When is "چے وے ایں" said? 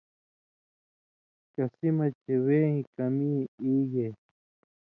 2.21-2.81